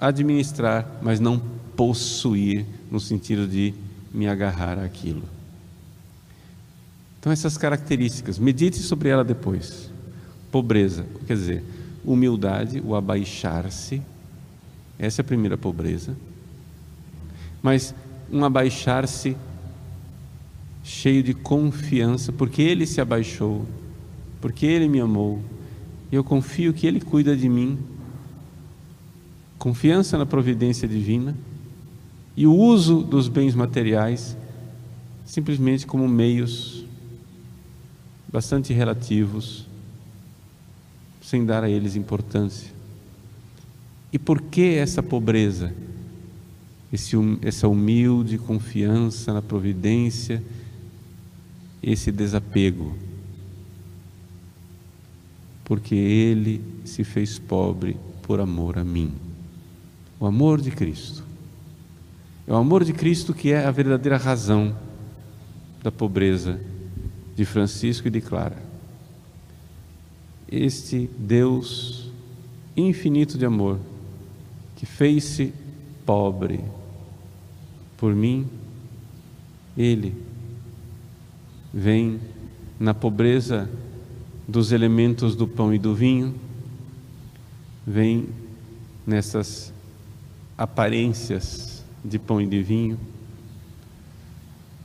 administrar, 0.01 0.99
mas 1.03 1.21
não 1.21 1.41
possuir 1.77 2.65
no 2.91 2.99
sentido 2.99 3.47
de 3.47 3.75
me 4.13 4.27
agarrar 4.27 4.79
àquilo. 4.79 5.23
Então 7.19 7.31
essas 7.31 7.59
características, 7.59 8.39
medite 8.39 8.79
sobre 8.79 9.11
ela 9.11 9.23
depois. 9.23 9.91
Pobreza, 10.51 11.05
quer 11.27 11.35
dizer, 11.35 11.65
humildade, 12.05 12.83
o 12.85 12.95
abaixar-se. 12.95 14.03
Essa 14.99 15.21
é 15.21 15.23
a 15.23 15.27
primeira 15.27 15.57
pobreza. 15.57 16.17
Mas 17.63 17.95
um 18.33 18.45
abaixar-se 18.45 19.37
cheio 20.83 21.23
de 21.23 21.35
confiança, 21.35 22.33
porque 22.33 22.63
ele 22.63 22.87
se 22.87 23.01
abaixou 23.01 23.67
porque 24.41 24.67
Ele 24.67 24.89
me 24.89 25.01
amou 25.01 25.43
e 26.11 26.15
eu 26.15 26.25
confio 26.25 26.73
que 26.73 26.87
Ele 26.87 27.01
cuida 27.01 27.37
de 27.37 27.49
mim. 27.49 27.79
Confiança 29.59 30.17
na 30.17 30.25
providência 30.25 30.89
divina 30.89 31.37
e 32.37 32.47
o 32.47 32.55
uso 32.55 33.03
dos 33.03 33.29
bens 33.29 33.55
materiais 33.55 34.37
simplesmente 35.31 35.87
como 35.87 36.09
meios 36.09 36.85
bastante 38.33 38.73
relativos, 38.73 39.65
sem 41.23 41.45
dar 41.45 41.63
a 41.63 41.71
eles 41.71 41.95
importância. 41.95 42.69
E 44.13 44.19
por 44.19 44.43
que 44.43 44.75
essa 44.75 45.03
pobreza? 45.03 45.73
Esse, 46.93 47.15
essa 47.43 47.69
humilde 47.69 48.39
confiança 48.39 49.33
na 49.33 49.41
providência, 49.41 50.43
esse 51.81 52.11
desapego? 52.11 52.97
Porque 55.71 55.95
Ele 55.95 56.61
se 56.85 57.05
fez 57.05 57.39
pobre 57.39 57.97
por 58.23 58.41
amor 58.41 58.77
a 58.77 58.83
mim. 58.83 59.13
O 60.19 60.27
amor 60.27 60.61
de 60.61 60.73
Cristo. 60.73 61.23
É 62.45 62.53
o 62.53 62.57
amor 62.57 62.83
de 62.83 62.93
Cristo 62.93 63.33
que 63.33 63.53
é 63.53 63.65
a 63.65 63.71
verdadeira 63.71 64.17
razão 64.17 64.77
da 65.81 65.93
pobreza 65.93 66.61
de 67.37 67.45
Francisco 67.45 68.09
e 68.09 68.11
de 68.11 68.21
Clara. 68.21 68.61
Este 70.51 71.09
Deus 71.17 72.11
infinito 72.77 73.39
de 73.39 73.47
amor, 73.47 73.79
que 74.75 74.85
fez-se 74.85 75.55
pobre 76.05 76.65
por 77.97 78.13
mim, 78.13 78.45
Ele 79.79 80.17
vem 81.73 82.19
na 82.81 82.93
pobreza 82.93 83.71
dos 84.51 84.73
elementos 84.73 85.37
do 85.37 85.47
pão 85.47 85.73
e 85.73 85.79
do 85.79 85.95
vinho, 85.95 86.35
vem 87.87 88.29
nessas 89.07 89.73
aparências 90.59 91.85
de 92.05 92.19
pão 92.19 92.41
e 92.41 92.47
de 92.47 92.61
vinho 92.61 92.99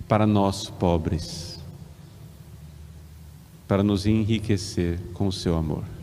para 0.08 0.28
nós 0.28 0.70
pobres, 0.70 1.60
para 3.68 3.82
nos 3.82 4.06
enriquecer 4.06 5.00
com 5.16 5.28
o 5.28 5.32
seu 5.32 5.58
amor. 5.58 5.95